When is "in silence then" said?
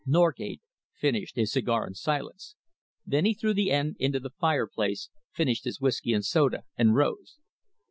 1.85-3.23